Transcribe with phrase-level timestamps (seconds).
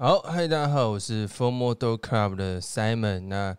[0.00, 3.22] 好，嗨，大家好，我是 FOMO Dog Club 的 Simon。
[3.22, 3.56] 那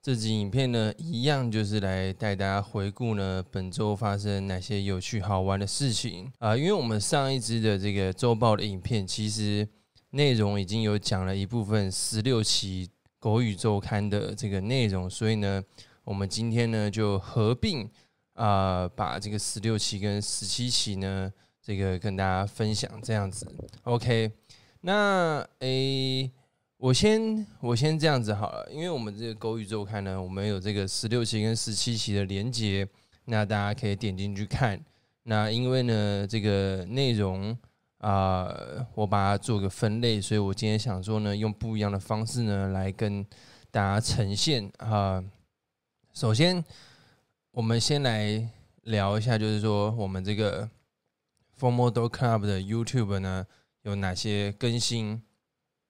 [0.00, 6.56] 这集影片呢，一样就是来带大家回顾呢本周发生哪些有趣好玩的事情啊。
[6.56, 9.68] 因为我们上一支的这个周报的影片，其实
[10.12, 15.62] 内容已经有讲了一部分十六期狗语周刊的这个内容，所以呢，
[16.04, 17.86] 我们今天呢就合并
[18.32, 23.46] 啊，把这个十六期跟十七期呢，这个跟大家分享这样子。
[23.82, 24.32] OK。
[24.84, 26.28] 那诶、
[26.76, 32.84] 我先我先这样子好了，因为我们这个狗语周刊呢，我们有这个十六期跟十七期的连结，
[33.26, 34.84] 那大家可以点进去看。
[35.22, 37.56] 那因为呢，这个内容
[37.98, 38.52] 啊、
[38.96, 43.24] 我把它做个分类，所以我今天想说呢，用不一样的方式呢，来跟
[43.70, 45.22] 大家呈现啊、
[46.12, 46.64] 首先，
[47.52, 48.48] 我们先来
[48.82, 50.68] 聊一下，就是说我们这个
[51.56, 53.46] Formal Dog Club 的 YouTube 呢。
[53.82, 55.22] 有哪些更新？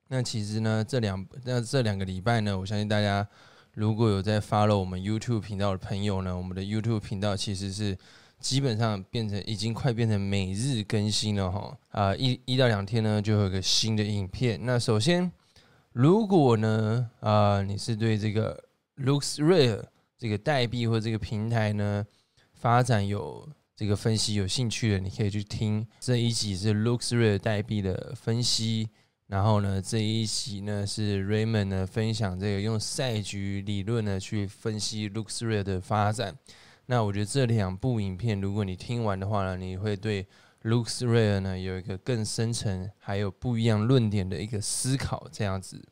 [0.08, 3.26] 那其实呢，这两那这两个礼拜呢，我相信大家
[3.72, 7.96] 如果有在 follow 我们 YouTube 频道的朋友呢，我们的 YouTube 频道其实是
[8.38, 14.60] 基本上变成已经快变成每日更新了哈啊，一一到两天呢就会有个新的影片。
[14.62, 15.32] 那首先，
[15.92, 18.62] 如果呢啊你是对这个
[18.98, 19.82] LooksRare
[20.18, 22.04] 这个代币或这个平台呢
[22.52, 23.48] 发展有
[23.82, 28.88] 这个分析有兴趣的，你可以去听这一集是 LooksRare 代币的分析，
[29.26, 36.38] 然后呢，这一集呢是 Raymond 呢分享这个用赛局理论呢去分析 LooksRare 的发展。
[36.86, 40.28] 那我觉得这两部影片，如果你听完的话呢，你会对
[40.62, 45.26] LooksRare 呢有一个更深层还有不一样论点的一个思考。
[45.32, 45.84] 这样子，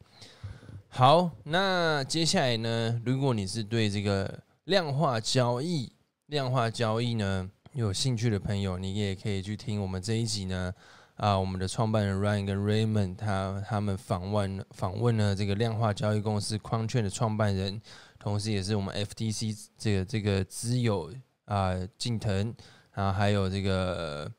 [0.91, 5.93] 好，那接下来呢，如果你是对这个量化交易，
[6.27, 10.73] 量化交易呢，有兴趣的朋友，你也可以去听我们这一集呢。
[11.15, 17.81] 啊，我们的创办人 Ryan 跟 Raymond 他他们访问访问了这个量化交易公司 QuantTrade 的创办人，
[18.19, 21.13] 同时也是我们 FTC 这个这个资友
[21.45, 22.53] 啊，近藤
[22.93, 24.33] 啊，还有这个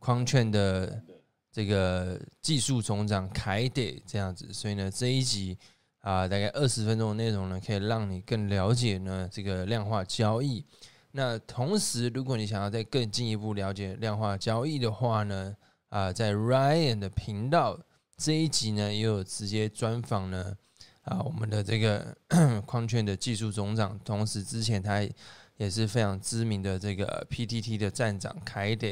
[0.00, 1.02] QuantTrade 的
[1.52, 4.50] 这个技术总长凯德这样子。
[4.52, 5.56] 所以呢，这一集
[6.00, 10.64] 啊，大概二十分钟的内容呢，可以让你更了解呢这个量化交易。
[11.14, 15.54] 那同时，如果你想要再更进一步了解量化交易的话呢，
[15.90, 17.78] 啊，在 Ryan 的频道
[18.16, 20.56] 这一集呢，也有直接专访呢，
[21.02, 22.16] 啊，我们的这个
[22.64, 25.06] 矿圈的技术总长，同时之前他
[25.58, 28.88] 也是非常知名的这个 PTT 的站长凯德。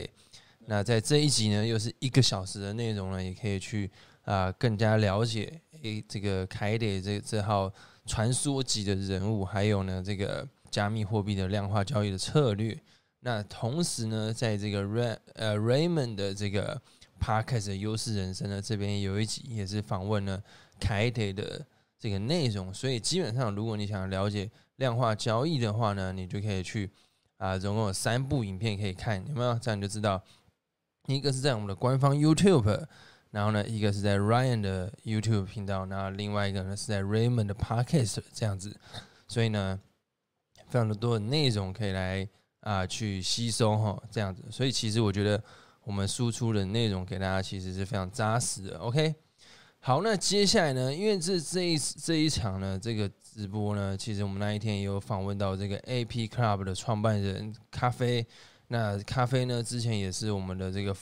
[0.67, 3.91] 那在这一集呢，又是一个小时的内容呢，也可以去
[4.25, 7.73] 啊更加了解诶这个凯德这这号
[8.05, 10.47] 传说级的人物，还有呢这个。
[10.71, 12.79] 加密货币的量化交易的策略。
[13.23, 16.81] 那同时呢，在这个 Ray 呃 Raymond 的这个
[17.21, 20.43] Podcast 的优势人生呢，这边有一集也是访问了
[20.79, 21.67] 凯德的
[21.99, 22.73] 这个内容。
[22.73, 26.91] 所以基本上，如果你想了解量化交易的话呢，你就可以去
[27.37, 29.59] 啊，总共有三部影片可以看，有没有？
[29.59, 30.23] 这样你就知道，
[31.09, 32.87] 一个是在我们的官方 YouTube，
[33.33, 38.75] 然后呢，一个是在 Ryan 的 YouTube 频道，然后另外一个呢是在 Raymond 的 Podcast 这样子。
[39.29, 39.79] 所以呢。
[40.71, 42.27] 非常的多的内容可以来
[42.61, 45.43] 啊、去吸收哈，这样子，所以其实我觉得
[45.83, 48.79] 我们输出的内容给大家其实是非常扎实的。
[48.79, 49.15] OK，
[49.79, 58.25] 好，那接下来呢，因为这这一这一场呢，这个直播呢，其实我们那一天也有访问到这个 AP Club 的创办人咖啡。
[58.69, 60.95] 那咖啡呢，之前也是我们的这个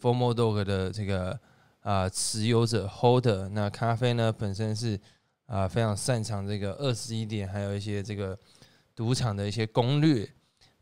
[0.00, 1.40] Formal Dog 的这个
[1.80, 3.48] 啊、持有者 Holder。
[3.48, 5.00] 那咖啡呢，本身是
[5.46, 8.38] 啊、非常擅长这个二十一点，还有一些这个。
[8.98, 10.28] 赌场的一些攻略，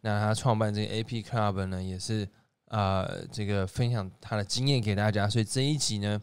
[0.01, 2.27] 那他创办这个 AP Club 呢，也是
[2.69, 5.29] 啊、这个分享他的经验给大家。
[5.29, 6.19] 所以这一集呢，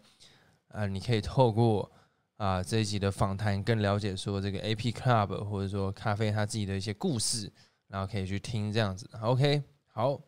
[0.70, 1.92] 啊、你可以透过
[2.38, 7.54] 啊、这一集的访谈，更了解说这个 AP Club 或者说咖啡他自己的一些故事，
[7.90, 9.08] 然后可以去听这样子。
[9.22, 10.20] OK，好。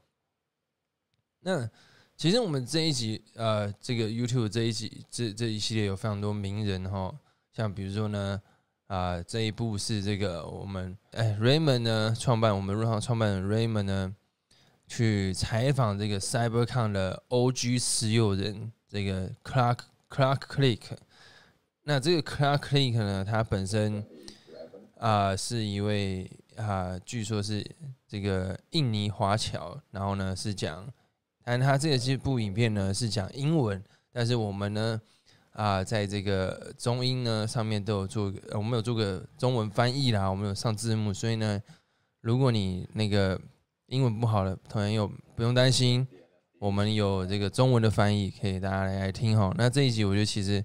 [1.39, 1.67] 那
[2.15, 7.11] 其实我们这一集呃，这个 YouTube 这一集这这一系列有非常多名人哈，
[7.51, 8.39] 像比如说呢。
[8.87, 14.15] 啊，这一部是这个我们哎，Raymond 呢创办我们入行创办人 Raymond 呢
[14.87, 20.81] 去采访这个 CyberCon 的 OG 持有人这个 Clark Clark Click。
[21.81, 24.05] 那这个 Clark Click 呢，他本身
[24.99, 27.65] 啊是一位啊，据说是
[28.07, 30.87] 这个印尼华侨，然后呢是讲，
[31.43, 35.01] 但他这个这部影片呢是讲英文，但是我们呢。
[35.55, 41.61] 啊，在这个中英呢上面都有做，我们有做个中文翻译啦，我们有上字幕，所以呢，
[42.19, 43.39] 如果你那个
[43.87, 46.05] 英文不好的朋友不用担心，
[46.59, 49.53] 我们有这个中文的翻译，可以大家来来听哈。
[49.57, 50.61] 那这一集我觉得其实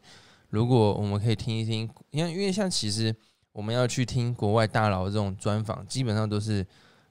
[0.49, 3.15] 如果我们可以听一听，因为因为像其实
[3.53, 6.67] 我们要去听国外大佬这种专访，基本上都是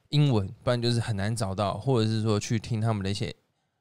[0.09, 3.33] 英文，不然就是很难找到，或者是说去听他们的一些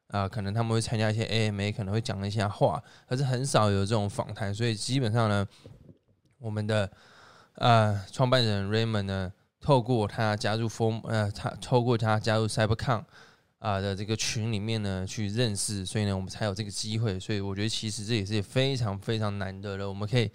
[0.08, 5.46] 啊、可能他们会参加一些 AMA，可能会讲一些话，可是很少有这种访谈，所以基本上呢，
[6.38, 6.90] 我们的
[7.55, 13.05] 呃创办人 Raymond 呢，透过他加入 Form 呃，他透过他加入 CyberCon。
[13.60, 17.19] 啊的这个群里面呢，去认识，所以呢，我们才有这个机会。
[17.19, 19.88] 所以我觉得其实这也是非常非常难得的。
[19.88, 20.31] 我们可以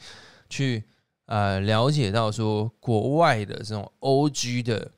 [0.50, 0.84] 去
[1.28, 4.92] 呃了解到说国外的这种 OG 的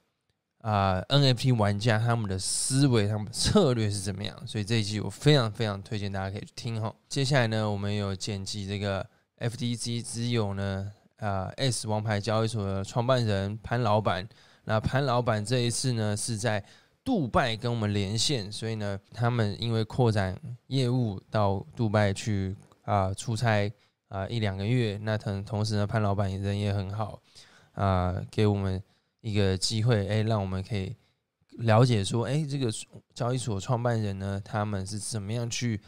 [0.68, 4.36] 啊、NFT 玩家他们的思维、他们的策略是怎么样。
[4.48, 6.94] 所以这一集我非常非常推荐大家可以去听哈。
[7.08, 9.06] 接下来呢，我们有剪辑这个
[9.40, 14.28] FTX 之友呢啊、S 王牌交易所的创办人潘老板。
[14.64, 16.64] 那潘老板这一次呢是在。
[17.06, 20.36] 杜拜跟我们连线，所以呢，他们因为扩展
[20.66, 23.72] 业务到杜拜去啊、出差
[24.08, 27.22] 啊、一两个月，那同同时呢，潘老板人也很好
[27.74, 28.82] 啊、给我们
[29.26, 30.96] 一个机会，哎，让我们可以
[31.58, 32.72] 了解说，哎，这个
[33.16, 35.82] 交易所创办人呢，他们是怎么样去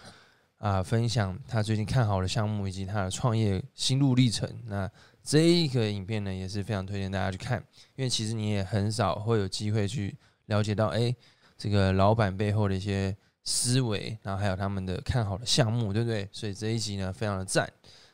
[0.58, 4.50] 啊、分享他最近看好的项目以及他的创业心路历程。
[4.66, 4.90] 那
[5.24, 7.64] 这一个影片呢，也是非常推荐大家去看，
[7.96, 10.18] 因为其实你也很少会有机会去。
[10.48, 11.14] 了解到，哎，
[11.58, 13.14] 这个老板背后的一些
[13.44, 16.26] 思维，然后还有他们的看好的项目，对不对？
[16.32, 17.70] 所以这一集呢，非常的赞。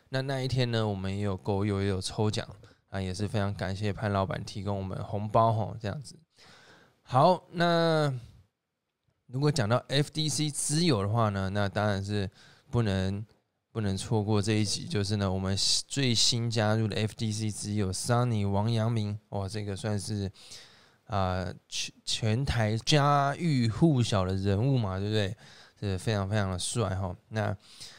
[0.10, 2.44] 那那一天呢，我们也有狗友也有抽奖
[2.94, 6.16] 啊，也是非常感谢潘老板提供我们红包哈，这样子。
[7.01, 8.13] 好，那
[9.25, 12.30] 如果讲到 FDC 之友的话呢，那当然是
[12.69, 13.25] 不能
[13.72, 15.57] 不能错过这一集，就是呢，我们
[15.88, 20.31] 最新加入的 FDC 之友 Sunny 王阳明，哇，这个算是。
[21.07, 25.36] 啊，全全台家喻户晓的人物嘛，对不对？
[25.78, 27.13] 是非常非常的帅哈。
[27.28, 27.56] 那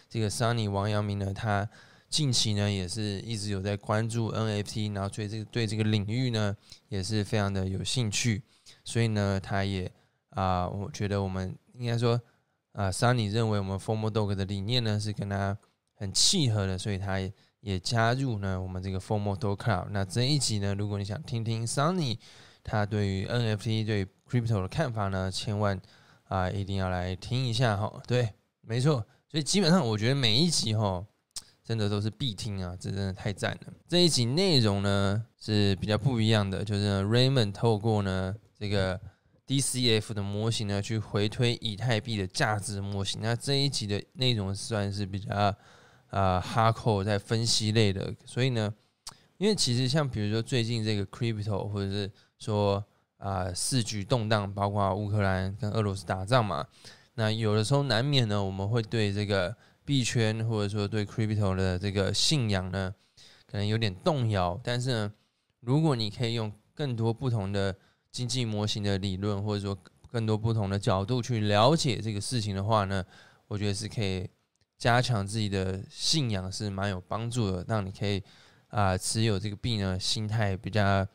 [0.09, 1.69] 这个 Sunny 王阳明呢，他
[2.15, 6.57] 近期呢也是一直有在关注 NFT，然后对这个对这个领域呢
[6.87, 8.41] 也是非常的有兴趣，
[8.85, 9.91] 所以呢，他也
[10.31, 12.21] 啊，我觉得我们应该说
[12.71, 15.59] 啊，Sunny 认为我们 Formal Dog 的理念呢是跟他
[15.97, 17.19] 很契合的，所以他
[17.59, 19.89] 也加入呢我们这个 Formal Dog Club。
[19.91, 22.19] 那这一集呢，如果你想听听 Sunny。
[22.67, 25.79] 他对于 NFT 对 Crypto 的看法呢，千万
[26.29, 28.03] 啊一定要来听一下哈。
[28.07, 28.31] 对，
[28.63, 31.05] 没错，所以基本上我觉得每一集哈，
[31.65, 33.73] 真的都是必听啊，这真的太赞了。
[33.89, 39.01] 这一集内容呢是比较不一样的，就是 Raymond 透过呢这个
[39.47, 43.21] DCF 的模型呢去回推以太币的价值模型。
[43.23, 45.35] 那这一集的内容算是比较
[46.11, 48.73] 啊 hardcore 在分析类的，所以呢，
[49.39, 52.85] 因为其实像比如说最近这个 Crypto 或者是说
[53.17, 56.67] 啊，世局动荡，包括乌克兰跟俄罗斯打仗嘛，
[57.15, 62.95] 那有的时候难免呢，我们会对这个币圈或者说对 crypto 的这个信仰呢，
[63.47, 64.59] 可能有点动摇。
[64.63, 65.13] 但是呢，
[65.61, 67.77] 如果你可以用更多不同的
[68.11, 69.77] 经济模型的理论，或者说
[70.11, 73.05] 更多不同的角度去了解这个事情的话呢，
[73.49, 74.29] 我觉得是可以
[74.79, 78.23] 加强自己的信仰，是蛮有帮助的，让你可以
[78.69, 81.07] 啊持有这个币呢，心态比较。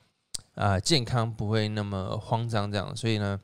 [0.55, 3.39] 啊，健康不会那么慌张，这样，所以呢，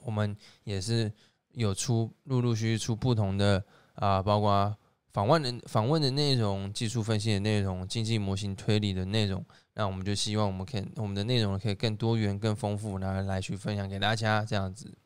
[0.00, 1.12] 我们也是
[1.52, 3.64] 有出陆陆续续出不同的
[3.94, 4.76] 啊，包括
[5.12, 9.44] 访问的访问的内容、技术分析的内容、经济模型推理的内容。
[9.74, 14.96] 那我们就希望我们可以我们的内容可以更多元、更丰富，然后来去分享给大家这样子。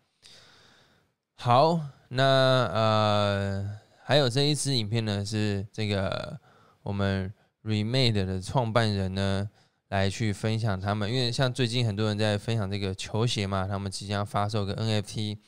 [1.35, 6.39] 好，那呃，还有这一支影片呢，是这个
[6.83, 7.33] 我们
[7.65, 9.49] Remade 的创办人呢。
[9.91, 15.39] 来去分享他们，因为像最近很多人在分享这个球鞋嘛，他们即将发售个 NFT。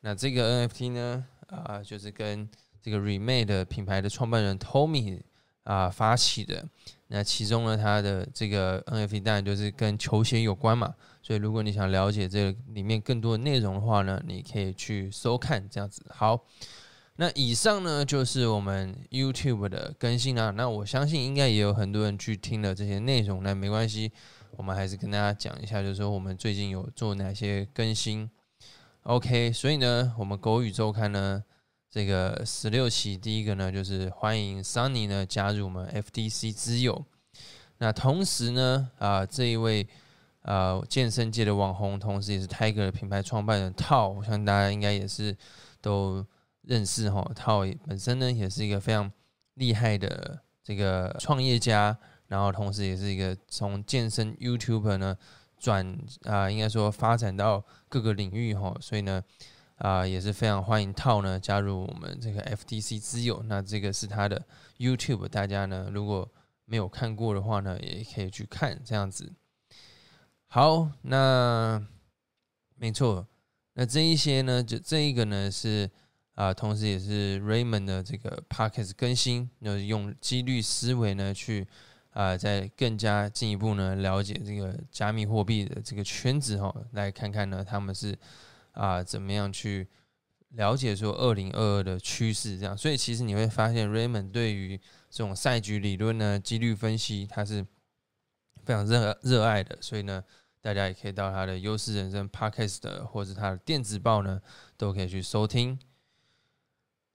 [0.00, 2.50] 那这个 NFT 呢，啊，就是跟
[2.88, 5.20] 这个 Remade 品牌的创办人 Tommy
[5.64, 6.64] 啊发起的。
[7.08, 10.94] 那其中呢，他的这个 NFT 当然就是跟球鞋有关嘛。
[11.22, 16.02] 所以如果你想了解这里面更多的内容的话呢，你可以去收看这样子。
[16.08, 16.44] 好。
[17.20, 20.50] 那以上呢，就是我们 YouTube 的更新啊。
[20.50, 24.12] 那我相信应该也有很多人去听了这些内容，那没关系，
[24.56, 28.30] 我们还是跟大家讲一下，就是说我们最近有做哪些更新。
[29.02, 31.42] OK，所以呢，我们狗语周刊呢，
[31.90, 37.04] 这个十六期第一个呢，就是欢迎 Sunny 呢加入我们 FTC 之友。
[37.78, 39.86] 那同时呢，啊，这一位
[40.42, 45.36] 啊健身界的网红，同时也是 Tiger 的品牌创办人 Tao，我相信大家应该也是
[45.80, 46.26] 都。
[46.62, 47.52] 认识哈，他
[47.86, 49.10] 本身呢也是一个非常
[49.54, 55.16] 厉害的这个创业家，然后同时也是一个从健身 YouTuber 呢
[55.58, 59.22] 转啊，应该说发展到各个领域哈，所以呢
[59.78, 63.42] 啊，也是非常欢迎套呢加入我们这个 FTC 之友。
[63.46, 64.44] 那这个是他的
[64.76, 66.28] YouTube，大家呢如果
[66.64, 69.32] 没有看过的话呢，也可以去看这样子。
[70.48, 71.80] 好，那
[72.74, 73.24] 没错，
[73.74, 75.88] 那这一些呢，就这一个呢是
[76.34, 81.68] 啊，同时也是 Raymond 的这个 Podcast 更新，就是用几率思维呢去
[82.10, 88.18] 啊，再更加进一步呢了解这个加密货币的这个圈子哈，来看看呢他们是。
[88.78, 89.88] 啊，怎么样去
[90.50, 92.56] 了解说二零二二的趋势？
[92.56, 94.78] 这样，所以其实你会发现，Raymond 对于
[95.10, 97.66] 这种赛局理论呢、几率分析，他是
[98.64, 99.76] 非常热热爱的。
[99.80, 100.22] 所以呢，
[100.60, 104.40] 大家也可以到他的优势人生 Podcast 的，或者他的电子报呢，
[104.76, 105.76] 都可以去收听。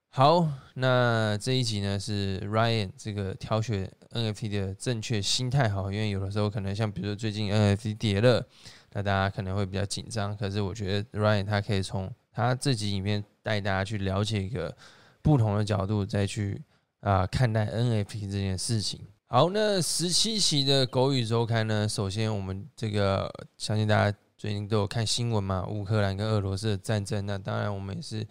[0.10, 8.46] 好，那这一集呢是 Ryan 这个挑选 NFT 的正确心态，好，因为有的时候可能像比如说最近 NFT 跌了。
[8.94, 14.76] 那大家可能会比较紧张，可是我觉得 Ryan 他可以从他自己影片带大家去了解一个
[15.22, 16.62] 不同的角度，再去
[17.02, 19.02] 啊、看待 NFT 这件事情。
[19.28, 28.26] 好，那十七期的狗语周刊呢，首先我们这个相信大家最近都有看新闻嘛，乌克兰跟俄罗斯的战争，那当然我们也是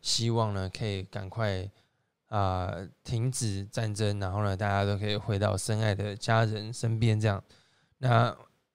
[0.00, 1.68] 希望呢可以赶快
[2.28, 2.74] 啊、
[3.04, 7.42] 停止战争，然后呢大家都可以回到深爱的家人身边这样。
[7.98, 8.34] 那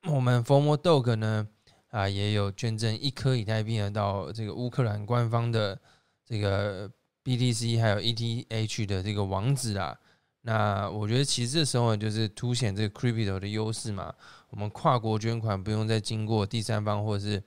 [0.10, 1.48] 我们 FOMO Dog 呢，
[1.89, 5.79] 啊，也有捐赠一颗以太币呢到这个乌克兰官方的
[6.25, 6.91] 这个
[7.24, 9.98] BTC 还有 ETH 的这个网址啊。
[10.41, 14.13] 那我觉得其实这时候呢，就是凸显这个 Crypto 的优势嘛。
[14.50, 17.41] 我们跨国捐款不用再经过第三方或者是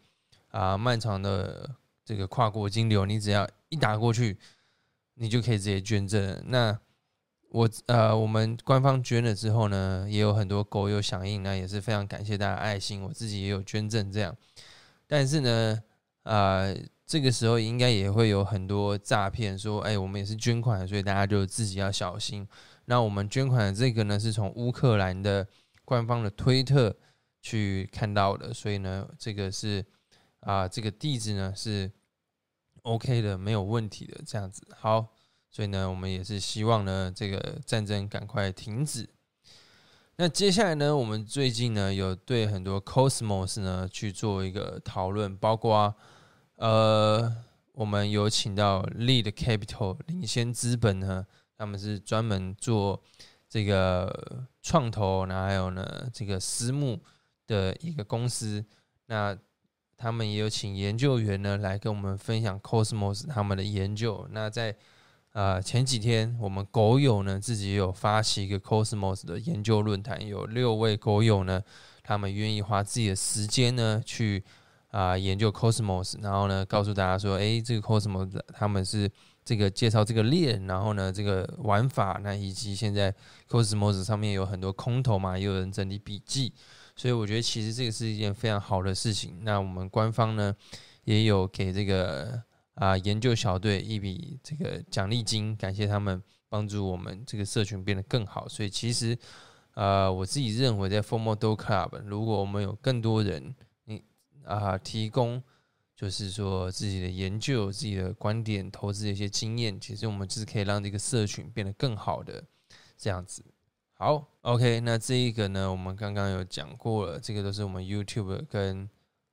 [0.48, 1.70] 啊漫长的
[2.06, 4.38] 这个跨国金流，你只要一打过去，
[5.14, 6.42] 你就可以直接捐赠。
[6.46, 6.76] 那
[7.56, 13.00] 我呃，我们官方捐了之后呢，也有很多狗友响应，那也是非常感谢大家爱心。
[13.02, 14.36] 我自己也有捐赠这样，
[15.06, 15.82] 但是呢，
[16.25, 22.46] 呃，这个时候应该也会有很多诈骗，说，哎，我们也是捐款，所以大家就自己要小心。
[22.84, 25.48] 那我们捐款的这个呢，是从乌克兰的
[25.86, 26.94] 官方的推特
[27.40, 29.82] 去看到的，所以呢，这个是
[30.40, 31.90] 啊、这个地址呢是
[32.82, 35.15] OK 的，没有问题的，这样子好。
[35.56, 39.08] 所以呢，我们也是希望呢，这个战争赶快停止。
[40.16, 45.94] 那接下来呢，我们最近呢，有对很多 Cosmos 呢去做一个讨论，包括
[46.56, 47.34] 呃，
[47.72, 53.02] 我们有请到 Lead Capital 领先资本呢，他们是专门做
[53.48, 57.00] 这个创投，然后还有呢这个私募
[57.46, 58.62] 的一个公司。
[59.06, 59.34] 那
[59.96, 64.28] 他们也有请研究员呢来跟我们分享 Cosmos 他们的研究。
[64.32, 64.76] 那在
[65.37, 71.62] 啊，前几天我们狗友呢自己有发起一个 Cosmos 的研究论坛，有六位狗友呢，
[72.02, 74.43] 他们愿意花自己的时间呢去
[74.88, 79.11] 啊研究 Cosmos，然后呢告诉大家说，诶，这个 Cosmos 他们是
[79.45, 83.14] 这个介绍这个链，然后呢这个玩法，那以及现在
[83.47, 86.55] Cosmos 上面有很多空投嘛，也有人整理笔记，
[86.97, 89.40] 所以我觉得其实这个是一件非常好的事情。
[89.43, 90.57] 那我们官方呢
[91.05, 92.43] 也有给这个。
[92.76, 98.47] 啊，研究小队一笔这个奖励金，感谢他们帮助我们这个社群变得更好。
[98.47, 99.16] 所以其实，
[99.73, 103.54] 呃，我自己认为在 FOMO Dog Club，如果我们有更多人，
[103.85, 104.04] 你
[104.45, 105.42] 啊提供，
[105.95, 112.45] 就是说自己的研究、自己的观点、投资的一些经验，其实我们就是可以让这个社群变得更好的
[112.99, 113.42] 这样子。
[113.95, 118.87] 好，OK，那这一个呢，我们刚刚有讲过了，这个都是我们 YouTube 跟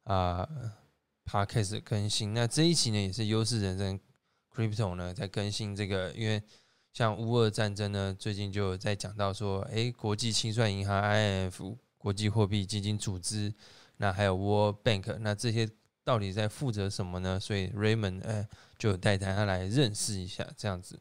[0.06, 0.48] 啊。
[1.26, 4.00] Podcast 更新，那这一期呢也是优势人生
[4.54, 6.44] Crypto 呢在更新这个，因为
[6.92, 13.54] 像乌俄战争呢，最近就在讲到说，哎，国际清算银行 IMF 国际货币基金组织，
[13.98, 15.68] 那还有 World Bank，那这些
[16.04, 17.40] 到底在负责什么呢？
[17.40, 21.00] 所以 Raymond 哎就带大家来认识一下这样子。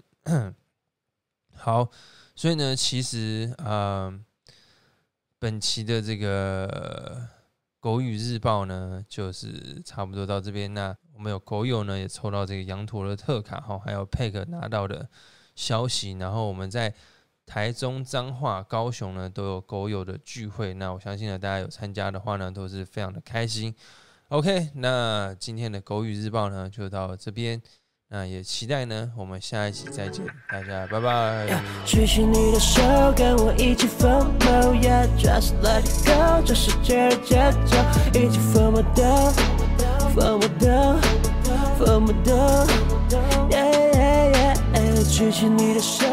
[1.55, 1.91] 好，
[2.35, 4.19] 所以呢，其实啊、
[5.39, 7.29] 本期的这个。
[7.83, 10.73] 狗语日报呢，就是差不多到这边。
[10.73, 15.09] 那我们有狗友呢，也抽到这个羊驼的特卡哈，还有佩克拿到的
[15.57, 16.13] 消息。
[16.13, 16.95] 然后我们在
[17.45, 20.73] 台中、彰化、高雄呢，都有狗友的聚会。
[20.75, 23.75] 那我相信呢，大家有参加的话呢，都是非常的开心。
[24.29, 27.61] OK，那今天的狗语日报呢，就到这边。
[28.15, 31.47] 那也期待呢我们下一期再见大家拜拜。
[31.87, 32.83] 举起你的手
[33.17, 33.89] 跟我一起
[34.75, 37.81] yeah just let it go 这的节奏
[38.13, 38.29] 一
[43.49, 46.05] yeah yeah yeah 举起你的手